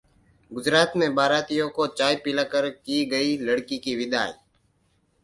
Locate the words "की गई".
2.69-3.37